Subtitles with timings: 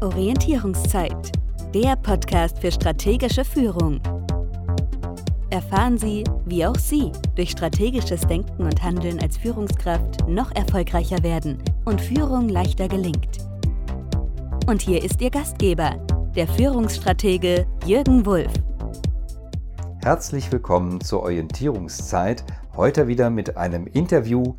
[0.00, 1.32] Orientierungszeit,
[1.74, 4.00] der Podcast für strategische Führung.
[5.50, 11.58] Erfahren Sie, wie auch Sie durch strategisches Denken und Handeln als Führungskraft noch erfolgreicher werden
[11.84, 13.38] und Führung leichter gelingt.
[14.68, 15.96] Und hier ist Ihr Gastgeber,
[16.36, 18.52] der Führungsstratege Jürgen Wulff.
[20.04, 22.44] Herzlich willkommen zur Orientierungszeit.
[22.76, 24.54] Heute wieder mit einem Interview.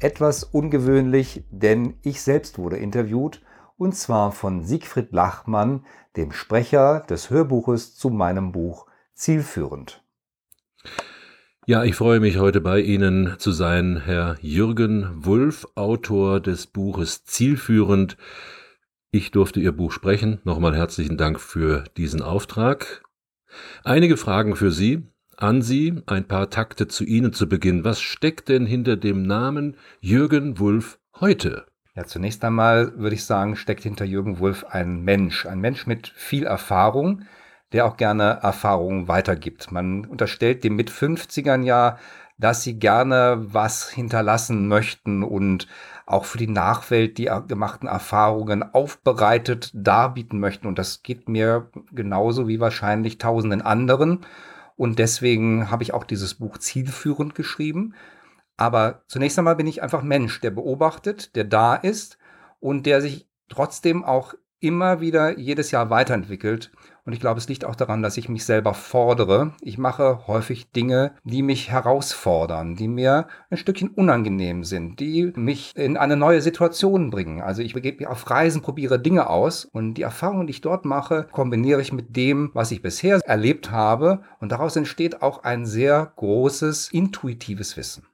[0.00, 3.40] Etwas ungewöhnlich, denn ich selbst wurde interviewt
[3.76, 5.84] und zwar von Siegfried Lachmann,
[6.16, 10.02] dem Sprecher des Hörbuches zu meinem Buch Zielführend.
[11.64, 17.24] Ja, ich freue mich heute bei Ihnen zu sein, Herr Jürgen Wulff, Autor des Buches
[17.24, 18.16] Zielführend.
[19.12, 20.40] Ich durfte Ihr Buch sprechen.
[20.42, 23.04] Nochmal herzlichen Dank für diesen Auftrag.
[23.84, 27.84] Einige Fragen für Sie, an Sie, ein paar Takte zu Ihnen zu Beginn.
[27.84, 31.66] Was steckt denn hinter dem Namen Jürgen Wulff heute?
[31.94, 36.08] Ja, zunächst einmal würde ich sagen, steckt hinter Jürgen Wulff ein Mensch, ein Mensch mit
[36.08, 37.22] viel Erfahrung,
[37.72, 39.70] der auch gerne Erfahrungen weitergibt.
[39.72, 41.98] Man unterstellt dem mit 50ern ja,
[42.38, 45.68] dass sie gerne was hinterlassen möchten und
[46.06, 50.66] auch für die Nachwelt die gemachten Erfahrungen aufbereitet darbieten möchten.
[50.66, 54.20] Und das geht mir genauso wie wahrscheinlich tausenden anderen.
[54.76, 57.94] Und deswegen habe ich auch dieses Buch zielführend geschrieben.
[58.62, 62.16] Aber zunächst einmal bin ich einfach Mensch, der beobachtet, der da ist
[62.60, 66.70] und der sich trotzdem auch immer wieder jedes Jahr weiterentwickelt.
[67.04, 69.54] Und ich glaube, es liegt auch daran, dass ich mich selber fordere.
[69.62, 75.72] Ich mache häufig Dinge, die mich herausfordern, die mir ein Stückchen unangenehm sind, die mich
[75.74, 77.40] in eine neue Situation bringen.
[77.40, 80.84] Also ich begebe mich auf Reisen, probiere Dinge aus und die Erfahrungen, die ich dort
[80.84, 84.22] mache, kombiniere ich mit dem, was ich bisher erlebt habe.
[84.38, 88.04] Und daraus entsteht auch ein sehr großes intuitives Wissen.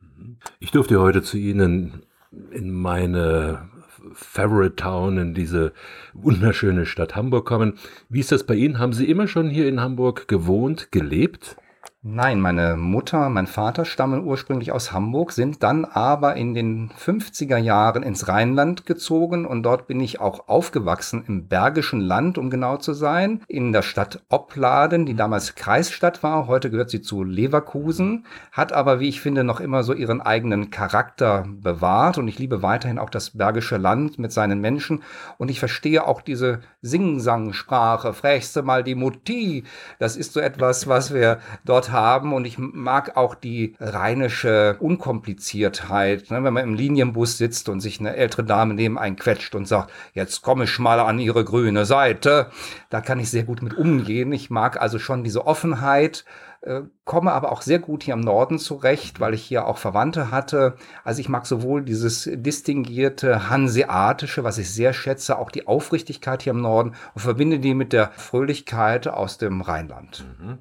[0.61, 2.03] Ich durfte heute zu Ihnen
[2.51, 3.69] in meine
[4.13, 5.73] Favorite Town, in diese
[6.15, 7.75] wunderschöne Stadt Hamburg kommen.
[8.09, 8.79] Wie ist das bei Ihnen?
[8.79, 11.57] Haben Sie immer schon hier in Hamburg gewohnt, gelebt?
[12.01, 17.57] Nein, meine Mutter, mein Vater stammen ursprünglich aus Hamburg, sind dann aber in den 50er
[17.57, 22.77] Jahren ins Rheinland gezogen und dort bin ich auch aufgewachsen im Bergischen Land, um genau
[22.77, 28.27] zu sein, in der Stadt Opladen, die damals Kreisstadt war, heute gehört sie zu Leverkusen,
[28.53, 32.63] hat aber, wie ich finde, noch immer so ihren eigenen Charakter bewahrt und ich liebe
[32.63, 35.03] weiterhin auch das Bergische Land mit seinen Menschen
[35.37, 39.65] und ich verstehe auch diese Sing-Sang-Sprache, frächst du mal die Mutti,
[39.99, 46.31] das ist so etwas, was wir dort haben und ich mag auch die rheinische Unkompliziertheit,
[46.31, 46.43] ne?
[46.45, 49.91] wenn man im Linienbus sitzt und sich eine ältere Dame neben einen quetscht und sagt,
[50.15, 52.51] jetzt komme ich mal an ihre grüne Seite.
[52.91, 54.33] Da kann ich sehr gut mit umgehen.
[54.33, 56.25] Ich mag also schon diese Offenheit,
[56.61, 60.31] äh, komme aber auch sehr gut hier im Norden zurecht, weil ich hier auch Verwandte
[60.31, 60.77] hatte.
[61.05, 66.53] Also ich mag sowohl dieses distinguierte Hanseatische, was ich sehr schätze, auch die Aufrichtigkeit hier
[66.53, 70.25] im Norden und verbinde die mit der Fröhlichkeit aus dem Rheinland.
[70.41, 70.59] Mhm.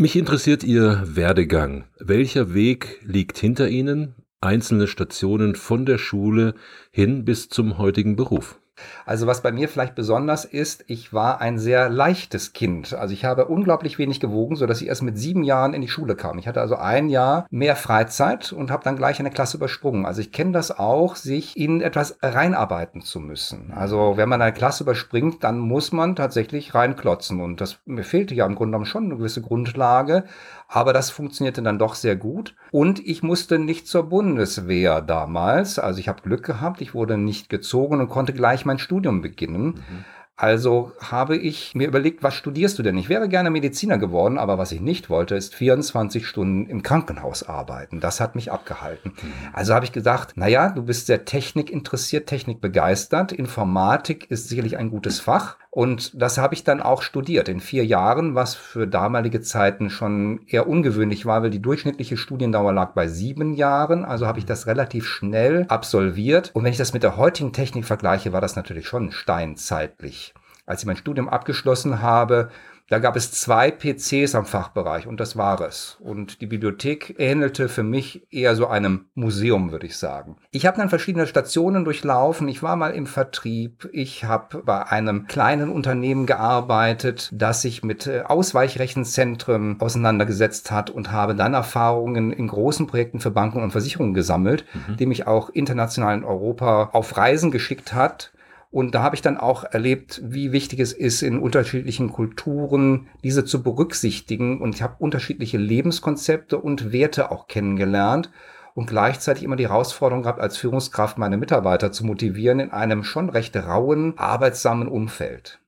[0.00, 1.84] Mich interessiert Ihr Werdegang.
[1.98, 4.14] Welcher Weg liegt hinter Ihnen?
[4.40, 6.54] Einzelne Stationen von der Schule
[6.90, 8.59] hin bis zum heutigen Beruf.
[9.06, 12.94] Also was bei mir vielleicht besonders ist, ich war ein sehr leichtes Kind.
[12.94, 15.88] Also ich habe unglaublich wenig gewogen, so dass ich erst mit sieben Jahren in die
[15.88, 16.38] Schule kam.
[16.38, 20.06] Ich hatte also ein Jahr mehr Freizeit und habe dann gleich eine Klasse übersprungen.
[20.06, 23.72] Also ich kenne das auch, sich in etwas reinarbeiten zu müssen.
[23.74, 27.40] Also wenn man eine Klasse überspringt, dann muss man tatsächlich reinklotzen.
[27.40, 30.24] Und das mir fehlte ja im Grunde genommen schon eine gewisse Grundlage.
[30.72, 32.54] Aber das funktionierte dann doch sehr gut.
[32.70, 35.80] Und ich musste nicht zur Bundeswehr damals.
[35.80, 39.64] Also ich habe Glück gehabt, ich wurde nicht gezogen und konnte gleich mein Studium beginnen.
[39.64, 40.04] Mhm.
[40.40, 42.96] Also habe ich mir überlegt, was studierst du denn?
[42.96, 47.46] Ich wäre gerne Mediziner geworden, aber was ich nicht wollte, ist 24 Stunden im Krankenhaus
[47.46, 48.00] arbeiten.
[48.00, 49.12] Das hat mich abgehalten.
[49.20, 49.32] Mhm.
[49.52, 53.32] Also habe ich gedacht, naja, du bist sehr Technik interessiert, Technik begeistert.
[53.32, 55.58] Informatik ist sicherlich ein gutes Fach.
[55.72, 60.40] Und das habe ich dann auch studiert in vier Jahren, was für damalige Zeiten schon
[60.48, 64.04] eher ungewöhnlich war, weil die durchschnittliche Studiendauer lag bei sieben Jahren.
[64.04, 66.50] Also habe ich das relativ schnell absolviert.
[66.54, 70.29] Und wenn ich das mit der heutigen Technik vergleiche, war das natürlich schon steinzeitlich.
[70.70, 72.48] Als ich mein Studium abgeschlossen habe,
[72.90, 75.96] da gab es zwei PCs am Fachbereich und das war es.
[75.98, 80.36] Und die Bibliothek ähnelte für mich eher so einem Museum, würde ich sagen.
[80.52, 82.46] Ich habe dann verschiedene Stationen durchlaufen.
[82.46, 83.88] Ich war mal im Vertrieb.
[83.92, 91.10] Ich habe bei einem kleinen Unternehmen gearbeitet, das sich mit äh, Ausweichrechenzentren auseinandergesetzt hat und
[91.10, 94.96] habe dann Erfahrungen in großen Projekten für Banken und Versicherungen gesammelt, mhm.
[94.98, 98.30] die mich auch international in Europa auf Reisen geschickt hat
[98.70, 103.44] und da habe ich dann auch erlebt, wie wichtig es ist, in unterschiedlichen Kulturen diese
[103.44, 104.60] zu berücksichtigen.
[104.60, 108.30] Und ich habe unterschiedliche Lebenskonzepte und Werte auch kennengelernt
[108.74, 113.28] und gleichzeitig immer die Herausforderung gehabt, als Führungskraft meine Mitarbeiter zu motivieren in einem schon
[113.28, 115.58] recht rauen, arbeitsamen Umfeld.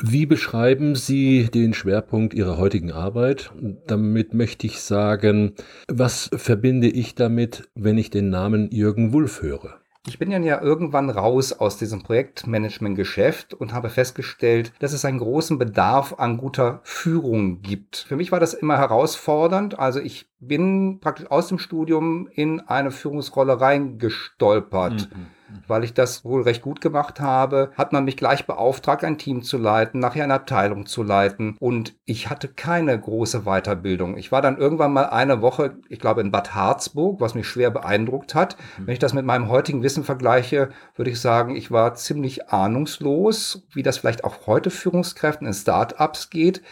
[0.00, 3.52] Wie beschreiben Sie den Schwerpunkt Ihrer heutigen Arbeit?
[3.86, 5.54] Damit möchte ich sagen,
[5.88, 9.81] was verbinde ich damit, wenn ich den Namen Jürgen Wulff höre?
[10.04, 15.18] Ich bin dann ja irgendwann raus aus diesem Projektmanagement-Geschäft und habe festgestellt, dass es einen
[15.18, 17.98] großen Bedarf an guter Führung gibt.
[18.08, 19.78] Für mich war das immer herausfordernd.
[19.78, 25.08] Also ich bin praktisch aus dem Studium in eine Führungsrolle reingestolpert.
[25.14, 25.26] Mhm
[25.68, 29.42] weil ich das wohl recht gut gemacht habe, hat man mich gleich beauftragt, ein Team
[29.42, 34.16] zu leiten, nachher eine Abteilung zu leiten und ich hatte keine große Weiterbildung.
[34.16, 37.70] Ich war dann irgendwann mal eine Woche, ich glaube in Bad Harzburg, was mich schwer
[37.70, 38.56] beeindruckt hat.
[38.78, 38.86] Mhm.
[38.86, 43.66] Wenn ich das mit meinem heutigen Wissen vergleiche, würde ich sagen, ich war ziemlich ahnungslos,
[43.72, 46.62] wie das vielleicht auch heute Führungskräften in Start-ups geht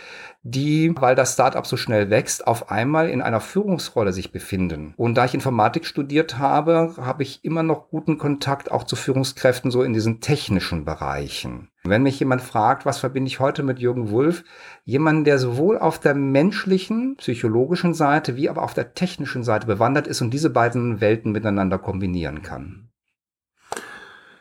[0.43, 4.95] die, weil das Startup so schnell wächst, auf einmal in einer Führungsrolle sich befinden.
[4.97, 9.71] Und da ich Informatik studiert habe, habe ich immer noch guten Kontakt auch zu Führungskräften
[9.71, 11.69] so in diesen technischen Bereichen.
[11.85, 14.45] Wenn mich jemand fragt, was verbinde ich heute mit Jürgen Wulff,
[14.85, 20.07] jemand, der sowohl auf der menschlichen, psychologischen Seite wie aber auf der technischen Seite bewandert
[20.07, 22.90] ist und diese beiden Welten miteinander kombinieren kann.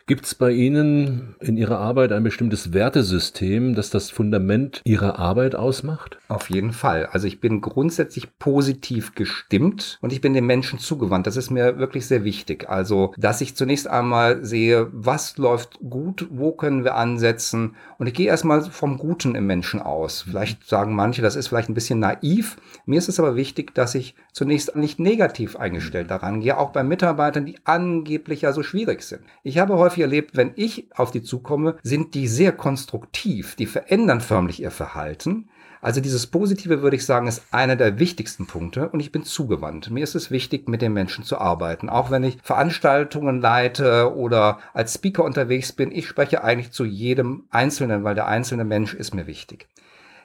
[0.09, 5.53] Gibt es bei Ihnen in Ihrer Arbeit ein bestimmtes Wertesystem, das das Fundament Ihrer Arbeit
[5.53, 6.17] ausmacht?
[6.29, 7.05] Auf jeden Fall.
[7.05, 11.27] Also ich bin grundsätzlich positiv gestimmt und ich bin den Menschen zugewandt.
[11.27, 12.67] Das ist mir wirklich sehr wichtig.
[12.67, 17.75] Also, dass ich zunächst einmal sehe, was läuft gut, wo können wir ansetzen.
[17.99, 20.23] Und ich gehe erstmal vom Guten im Menschen aus.
[20.23, 22.57] Vielleicht sagen manche, das ist vielleicht ein bisschen naiv.
[22.87, 26.83] Mir ist es aber wichtig, dass ich zunächst nicht negativ eingestellt daran gehe, auch bei
[26.83, 29.21] Mitarbeitern, die angeblich ja so schwierig sind.
[29.43, 33.65] Ich habe häufig häufig erlebt, wenn ich auf die zukomme, sind die sehr konstruktiv, die
[33.65, 35.49] verändern förmlich ihr Verhalten.
[35.81, 39.89] Also dieses Positive würde ich sagen, ist einer der wichtigsten Punkte und ich bin zugewandt.
[39.89, 41.89] Mir ist es wichtig, mit den Menschen zu arbeiten.
[41.89, 47.45] Auch wenn ich Veranstaltungen leite oder als Speaker unterwegs bin, ich spreche eigentlich zu jedem
[47.49, 49.67] Einzelnen, weil der einzelne Mensch ist mir wichtig.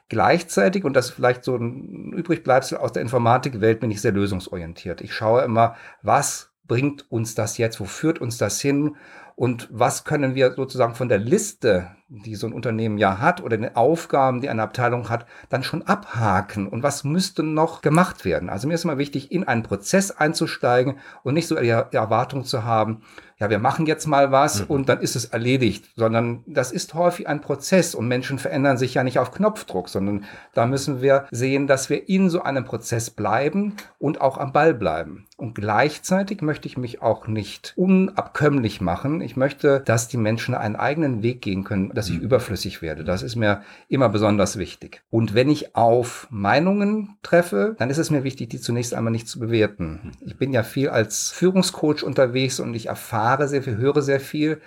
[0.09, 5.01] Gleichzeitig, und das ist vielleicht so ein Übrigbleibsel aus der Informatikwelt, bin ich sehr lösungsorientiert.
[5.01, 8.97] Ich schaue immer, was bringt uns das jetzt, wo führt uns das hin
[9.37, 13.57] und was können wir sozusagen von der Liste, die so ein Unternehmen ja hat oder
[13.57, 18.51] den Aufgaben, die eine Abteilung hat, dann schon abhaken und was müsste noch gemacht werden.
[18.51, 22.65] Also mir ist immer wichtig, in einen Prozess einzusteigen und nicht so die Erwartung zu
[22.65, 23.03] haben,
[23.39, 24.67] ja, wir machen jetzt mal was mhm.
[24.67, 28.95] und dann ist es erledigt, sondern das ist häufig ein Prozess und Menschen verändern sich
[28.95, 30.25] ja nicht auf Knopfdruck, sondern
[30.55, 34.73] da müssen wir sehen, dass wir in so einem Prozess bleiben und auch am Ball
[34.73, 35.27] bleiben.
[35.37, 39.21] Und gleichzeitig möchte ich mich auch nicht unabkömmlich machen.
[39.21, 42.23] Ich möchte, dass die Menschen einen eigenen Weg gehen können, dass ich mhm.
[42.23, 43.05] überflüssig werde.
[43.05, 45.03] Das ist mir immer besonders wichtig.
[45.11, 49.29] Und wenn ich auf Meinungen treffe, dann ist es mir wichtig, die zunächst einmal nicht
[49.29, 50.01] zu bewerten.
[50.03, 50.13] Mhm.
[50.27, 54.61] Ich bin ja viel als Führungscoach unterwegs und ich erfahre sehr viel, höre sehr viel.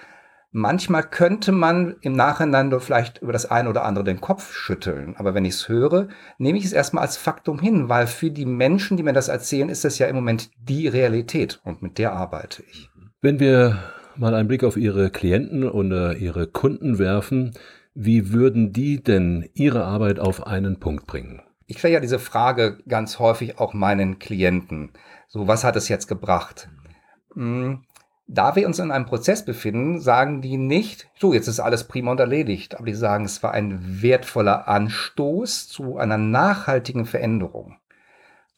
[0.51, 5.15] Manchmal könnte man im Nachhinein vielleicht über das eine oder andere den Kopf schütteln.
[5.17, 6.07] Aber wenn ich es höre,
[6.37, 9.69] nehme ich es erstmal als Faktum hin, weil für die Menschen, die mir das erzählen,
[9.69, 12.89] ist das ja im Moment die Realität und mit der arbeite ich.
[13.21, 13.77] Wenn wir
[14.19, 17.53] mal einen Blick auf Ihre Klienten oder Ihre Kunden werfen,
[17.93, 21.41] wie würden die denn Ihre Arbeit auf einen Punkt bringen?
[21.65, 24.91] Ich stelle ja diese Frage ganz häufig auch meinen Klienten.
[25.27, 26.69] So, was hat es jetzt gebracht?
[27.33, 27.83] Hm,
[28.27, 32.11] da wir uns in einem Prozess befinden, sagen die nicht, so, jetzt ist alles prima
[32.11, 37.77] und erledigt, aber die sagen, es war ein wertvoller Anstoß zu einer nachhaltigen Veränderung.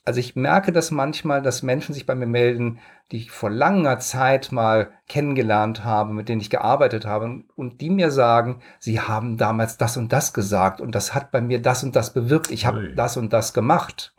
[0.10, 2.80] Also ich merke das manchmal, dass Menschen sich bei mir melden,
[3.12, 7.92] die ich vor langer Zeit mal kennengelernt habe, mit denen ich gearbeitet habe und die
[7.92, 11.84] mir sagen, sie haben damals das und das gesagt und das hat bei mir das
[11.84, 14.16] und das bewirkt, ich habe das und das gemacht.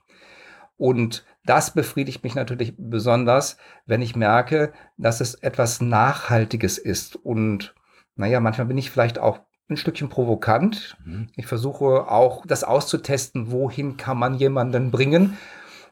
[0.76, 7.16] Und das befriedigt mich natürlich besonders, wenn ich merke, dass es etwas Nachhaltiges ist.
[7.16, 7.74] Und
[8.14, 10.96] naja, manchmal bin ich vielleicht auch ein Stückchen provokant.
[11.04, 11.30] Mhm.
[11.34, 15.36] Ich versuche auch das auszutesten, wohin kann man jemanden bringen.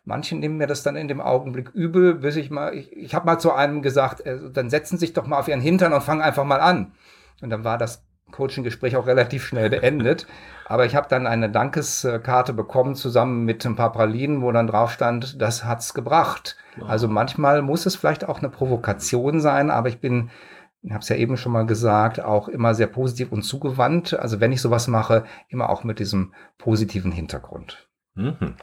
[0.09, 3.27] Manche nehmen mir das dann in dem Augenblick übel, bis ich mal, ich, ich habe
[3.27, 6.03] mal zu einem gesagt, äh, dann setzen Sie sich doch mal auf Ihren Hintern und
[6.03, 6.93] fangen einfach mal an.
[7.43, 10.27] Und dann war das Coaching-Gespräch auch relativ schnell beendet.
[10.65, 14.93] Aber ich habe dann eine Dankeskarte bekommen, zusammen mit ein paar Pralinen, wo dann drauf
[14.93, 16.57] stand, das hat's gebracht.
[16.79, 16.89] Wow.
[16.89, 20.31] Also manchmal muss es vielleicht auch eine Provokation sein, aber ich bin,
[20.83, 24.15] ich habe es ja eben schon mal gesagt, auch immer sehr positiv und zugewandt.
[24.15, 27.89] Also wenn ich sowas mache, immer auch mit diesem positiven Hintergrund.
[28.15, 28.57] Mhm.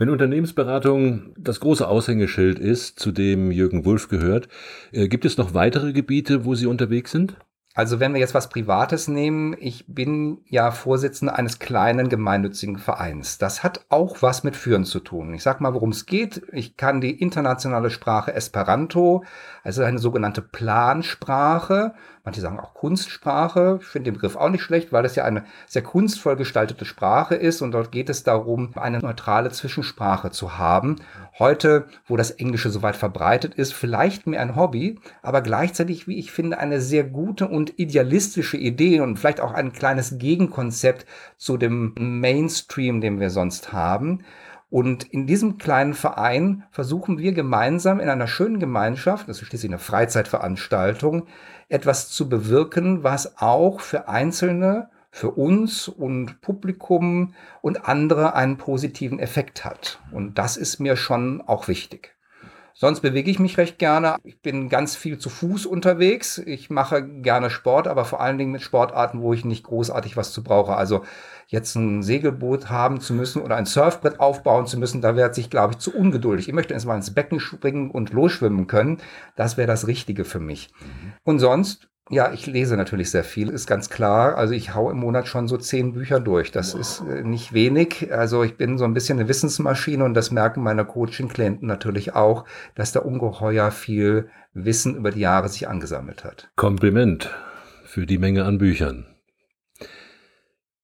[0.00, 4.48] Wenn Unternehmensberatung das große Aushängeschild ist, zu dem Jürgen Wulff gehört,
[4.92, 7.36] äh, gibt es noch weitere Gebiete, wo Sie unterwegs sind?
[7.74, 13.36] Also wenn wir jetzt was Privates nehmen, ich bin ja Vorsitzender eines kleinen gemeinnützigen Vereins.
[13.36, 15.34] Das hat auch was mit Führen zu tun.
[15.34, 16.42] Ich sag mal, worum es geht.
[16.52, 19.22] Ich kann die internationale Sprache Esperanto,
[19.62, 21.92] also eine sogenannte Plansprache.
[22.30, 23.80] Manche sagen auch Kunstsprache.
[23.80, 27.34] Ich finde den Begriff auch nicht schlecht, weil es ja eine sehr kunstvoll gestaltete Sprache
[27.34, 30.96] ist und dort geht es darum, eine neutrale Zwischensprache zu haben.
[31.40, 36.20] Heute, wo das Englische so weit verbreitet ist, vielleicht mehr ein Hobby, aber gleichzeitig, wie
[36.20, 41.06] ich finde, eine sehr gute und idealistische Idee und vielleicht auch ein kleines Gegenkonzept
[41.36, 44.20] zu dem Mainstream, den wir sonst haben.
[44.70, 49.72] Und in diesem kleinen Verein versuchen wir gemeinsam in einer schönen Gemeinschaft, das ist schließlich
[49.72, 51.26] eine Freizeitveranstaltung,
[51.68, 59.18] etwas zu bewirken, was auch für Einzelne, für uns und Publikum und andere einen positiven
[59.18, 60.00] Effekt hat.
[60.12, 62.14] Und das ist mir schon auch wichtig.
[62.74, 64.16] Sonst bewege ich mich recht gerne.
[64.24, 66.38] Ich bin ganz viel zu Fuß unterwegs.
[66.38, 70.32] Ich mache gerne Sport, aber vor allen Dingen mit Sportarten, wo ich nicht großartig was
[70.32, 70.76] zu brauche.
[70.76, 71.04] Also
[71.48, 75.50] jetzt ein Segelboot haben zu müssen oder ein Surfbrett aufbauen zu müssen, da wäre sich,
[75.50, 76.48] glaube ich, zu ungeduldig.
[76.48, 78.98] Ich möchte erstmal ins Becken springen und losschwimmen können.
[79.36, 80.70] Das wäre das Richtige für mich.
[80.80, 81.12] Mhm.
[81.24, 84.36] Und sonst ja, ich lese natürlich sehr viel, ist ganz klar.
[84.36, 86.50] Also ich hau im Monat schon so zehn Bücher durch.
[86.50, 86.80] Das wow.
[86.80, 88.12] ist äh, nicht wenig.
[88.12, 92.44] Also ich bin so ein bisschen eine Wissensmaschine und das merken meine Coaching-Klienten natürlich auch,
[92.74, 96.50] dass da ungeheuer viel Wissen über die Jahre sich angesammelt hat.
[96.56, 97.30] Kompliment
[97.84, 99.06] für die Menge an Büchern.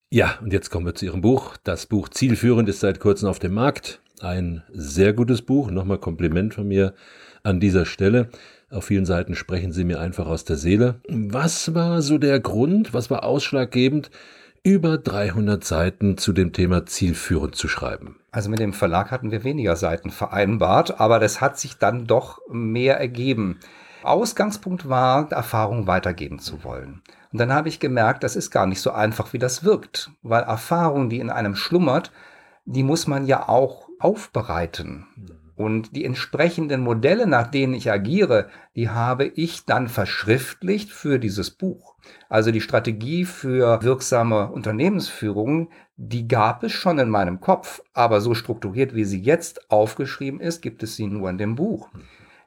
[0.09, 1.57] Ja, und jetzt kommen wir zu Ihrem Buch.
[1.65, 4.01] Das Buch Zielführend ist seit kurzem auf dem Markt.
[4.21, 5.69] Ein sehr gutes Buch.
[5.71, 6.93] Nochmal Kompliment von mir
[7.43, 8.29] an dieser Stelle.
[8.69, 10.99] Auf vielen Seiten sprechen Sie mir einfach aus der Seele.
[11.07, 14.11] Was war so der Grund, was war ausschlaggebend,
[14.61, 18.19] über 300 Seiten zu dem Thema zielführend zu schreiben?
[18.29, 22.41] Also mit dem Verlag hatten wir weniger Seiten vereinbart, aber das hat sich dann doch
[22.49, 23.57] mehr ergeben.
[24.03, 27.01] Ausgangspunkt war, Erfahrung weitergeben zu wollen.
[27.31, 30.43] Und dann habe ich gemerkt, das ist gar nicht so einfach, wie das wirkt, weil
[30.43, 32.11] Erfahrung, die in einem schlummert,
[32.65, 35.07] die muss man ja auch aufbereiten.
[35.57, 41.49] Und die entsprechenden Modelle, nach denen ich agiere, die habe ich dann verschriftlicht für dieses
[41.49, 41.95] Buch.
[42.29, 48.35] Also die Strategie für wirksame Unternehmensführung, die gab es schon in meinem Kopf, aber so
[48.35, 51.89] strukturiert, wie sie jetzt aufgeschrieben ist, gibt es sie nur in dem Buch.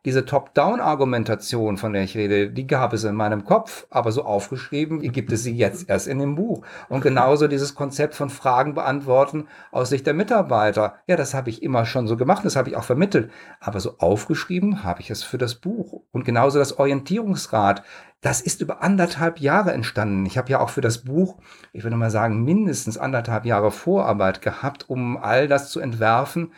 [0.07, 5.01] Diese Top-Down-Argumentation, von der ich rede, die gab es in meinem Kopf, aber so aufgeschrieben
[5.13, 6.65] gibt es sie jetzt erst in dem Buch.
[6.89, 10.95] Und genauso dieses Konzept von Fragen beantworten aus Sicht der Mitarbeiter.
[11.07, 13.31] Ja, das habe ich immer schon so gemacht, das habe ich auch vermittelt.
[13.61, 16.01] Aber so aufgeschrieben habe ich es für das Buch.
[16.13, 17.83] Und genauso das Orientierungsrad.
[18.23, 20.25] Das ist über anderthalb Jahre entstanden.
[20.25, 21.37] Ich habe ja auch für das Buch,
[21.73, 26.53] ich würde mal sagen, mindestens anderthalb Jahre Vorarbeit gehabt, um all das zu entwerfen.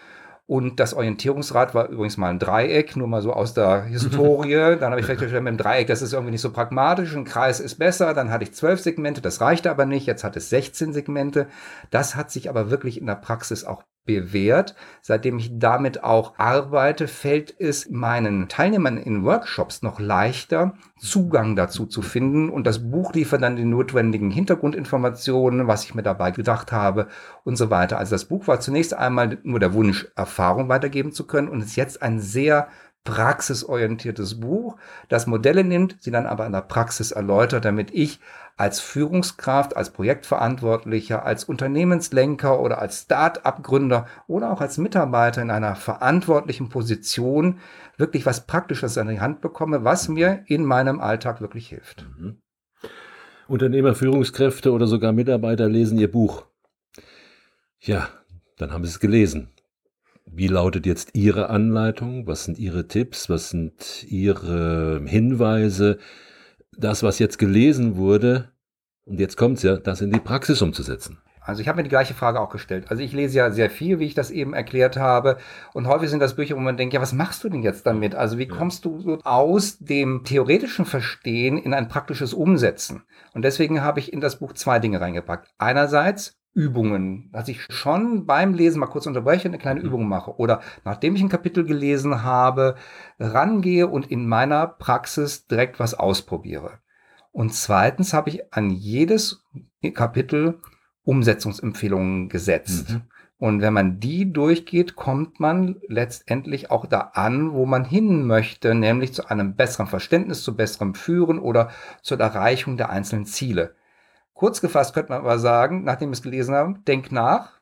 [0.52, 4.76] Und das Orientierungsrad war übrigens mal ein Dreieck, nur mal so aus der Historie.
[4.78, 7.16] Dann habe ich festgestellt, mit dem Dreieck, das ist irgendwie nicht so pragmatisch.
[7.16, 8.12] Ein Kreis ist besser.
[8.12, 10.04] Dann hatte ich zwölf Segmente, das reichte aber nicht.
[10.04, 11.46] Jetzt hat es 16 Segmente.
[11.88, 14.74] Das hat sich aber wirklich in der Praxis auch bewährt.
[15.00, 21.86] Seitdem ich damit auch arbeite, fällt es meinen Teilnehmern in Workshops noch leichter, Zugang dazu
[21.86, 22.50] zu finden.
[22.50, 27.08] Und das Buch liefert dann die notwendigen Hintergrundinformationen, was ich mir dabei gedacht habe
[27.44, 27.98] und so weiter.
[27.98, 31.76] Also das Buch war zunächst einmal nur der Wunsch, Erfahrung weitergeben zu können und ist
[31.76, 32.68] jetzt ein sehr
[33.04, 34.76] praxisorientiertes Buch,
[35.08, 38.20] das Modelle nimmt, sie dann aber in der Praxis erläutert, damit ich
[38.56, 45.74] als Führungskraft, als Projektverantwortlicher, als Unternehmenslenker oder als Start-up-Gründer oder auch als Mitarbeiter in einer
[45.74, 47.58] verantwortlichen Position
[47.96, 52.06] wirklich was Praktisches an die Hand bekomme, was mir in meinem Alltag wirklich hilft.
[52.18, 52.40] Mhm.
[53.48, 56.46] Unternehmer, Führungskräfte oder sogar Mitarbeiter lesen Ihr Buch.
[57.80, 58.08] Ja,
[58.56, 59.51] dann haben Sie es gelesen.
[60.26, 62.26] Wie lautet jetzt Ihre Anleitung?
[62.26, 63.28] Was sind Ihre Tipps?
[63.28, 65.98] Was sind Ihre Hinweise?
[66.76, 68.50] Das, was jetzt gelesen wurde,
[69.04, 71.18] und jetzt kommt es ja, das in die Praxis umzusetzen.
[71.44, 72.86] Also ich habe mir die gleiche Frage auch gestellt.
[72.88, 75.38] Also ich lese ja sehr viel, wie ich das eben erklärt habe.
[75.74, 78.14] Und häufig sind das Bücher, wo man denkt, ja, was machst du denn jetzt damit?
[78.14, 83.02] Also wie kommst du so aus dem theoretischen Verstehen in ein praktisches Umsetzen?
[83.34, 85.50] Und deswegen habe ich in das Buch zwei Dinge reingepackt.
[85.58, 89.86] Einerseits Übungen, dass ich schon beim Lesen mal kurz unterbreche, eine kleine mhm.
[89.86, 92.76] Übung mache oder nachdem ich ein Kapitel gelesen habe,
[93.18, 96.78] rangehe und in meiner Praxis direkt was ausprobiere.
[97.30, 99.42] Und zweitens habe ich an jedes
[99.94, 100.60] Kapitel
[101.04, 102.90] Umsetzungsempfehlungen gesetzt.
[102.90, 103.02] Mhm.
[103.38, 108.72] Und wenn man die durchgeht, kommt man letztendlich auch da an, wo man hin möchte,
[108.72, 111.70] nämlich zu einem besseren Verständnis, zu besserem Führen oder
[112.02, 113.74] zur Erreichung der einzelnen Ziele.
[114.42, 117.60] Kurz gefasst könnte man aber sagen, nachdem wir es gelesen haben, denk nach,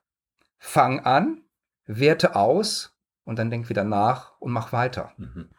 [0.56, 1.42] fang an,
[1.84, 5.12] werte aus und dann denk wieder nach und mach weiter.
[5.18, 5.50] Mhm.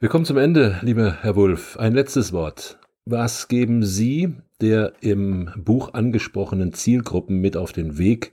[0.00, 1.76] Wir kommen zum Ende, lieber Herr Wulff.
[1.76, 2.80] Ein letztes Wort.
[3.04, 8.32] Was geben Sie der im Buch angesprochenen Zielgruppen mit auf den Weg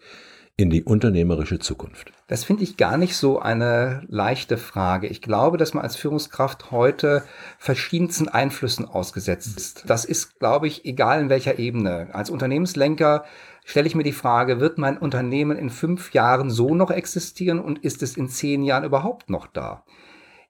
[0.56, 2.12] in die unternehmerische Zukunft?
[2.28, 5.08] Das finde ich gar nicht so eine leichte Frage.
[5.08, 7.24] Ich glaube, dass man als Führungskraft heute
[7.58, 9.84] verschiedensten Einflüssen ausgesetzt ist.
[9.88, 12.10] Das ist, glaube ich, egal in welcher Ebene.
[12.14, 13.26] Als Unternehmenslenker
[13.66, 17.80] stelle ich mir die Frage, wird mein Unternehmen in fünf Jahren so noch existieren und
[17.80, 19.84] ist es in zehn Jahren überhaupt noch da?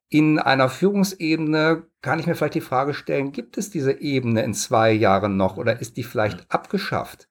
[0.10, 4.54] In einer Führungsebene kann ich mir vielleicht die Frage stellen, gibt es diese Ebene in
[4.54, 7.30] zwei Jahren noch oder ist die vielleicht abgeschafft?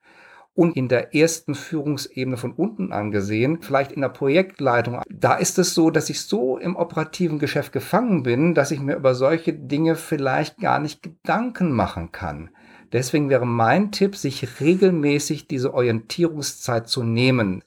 [0.54, 5.74] Und in der ersten Führungsebene von unten angesehen, vielleicht in der Projektleitung, da ist es
[5.74, 9.96] so, dass ich so im operativen Geschäft gefangen bin, dass ich mir über solche Dinge
[9.96, 12.50] vielleicht gar nicht Gedanken machen kann.
[12.92, 17.64] Deswegen wäre mein Tipp, sich regelmäßig diese Orientierungszeit zu nehmen.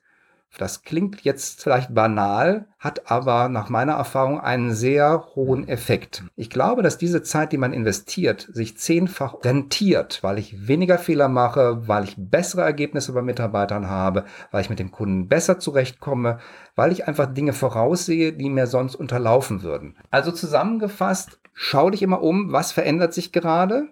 [0.57, 6.23] Das klingt jetzt vielleicht banal, hat aber nach meiner Erfahrung einen sehr hohen Effekt.
[6.35, 11.27] Ich glaube, dass diese Zeit, die man investiert, sich zehnfach rentiert, weil ich weniger Fehler
[11.27, 16.39] mache, weil ich bessere Ergebnisse bei Mitarbeitern habe, weil ich mit dem Kunden besser zurechtkomme,
[16.75, 19.97] weil ich einfach Dinge voraussehe, die mir sonst unterlaufen würden.
[20.11, 23.89] Also zusammengefasst, schau dich immer um, was verändert sich gerade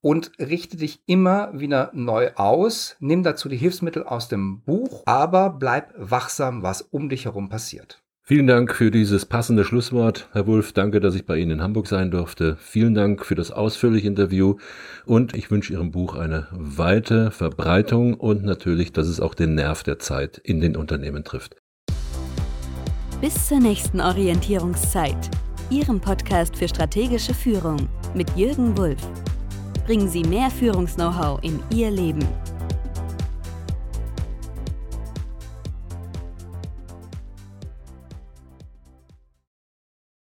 [0.00, 2.96] und richte dich immer wieder neu aus.
[3.00, 8.02] Nimm dazu die Hilfsmittel aus dem Buch, aber bleib wachsam, was um dich herum passiert.
[8.22, 10.28] Vielen Dank für dieses passende Schlusswort.
[10.32, 12.56] Herr Wulff, danke, dass ich bei Ihnen in Hamburg sein durfte.
[12.60, 14.54] Vielen Dank für das ausführliche Interview
[15.04, 19.82] und ich wünsche Ihrem Buch eine weite Verbreitung und natürlich, dass es auch den Nerv
[19.82, 21.56] der Zeit in den Unternehmen trifft.
[23.20, 25.28] Bis zur nächsten Orientierungszeit.
[25.68, 29.08] Ihrem Podcast für strategische Führung mit Jürgen Wulff
[29.90, 32.24] bringen Sie mehr Führungs-Know-how in Ihr Leben.